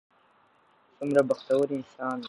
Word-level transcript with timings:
څومره 0.97 1.21
بختور 1.29 1.67
انسان 1.77 2.17
و. 2.17 2.19